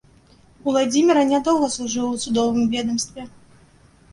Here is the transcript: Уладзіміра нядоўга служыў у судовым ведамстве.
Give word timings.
Уладзіміра 0.69 1.25
нядоўга 1.31 1.69
служыў 1.75 2.07
у 2.07 2.17
судовым 2.25 2.67
ведамстве. 2.73 3.29